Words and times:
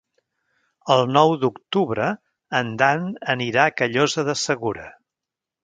El 0.95 1.03
nou 1.17 1.33
d'octubre 1.43 2.07
en 2.61 2.73
Dan 2.81 3.05
anirà 3.37 3.67
a 3.69 3.77
Callosa 3.83 4.27
de 4.33 4.39
Segura. 4.49 4.91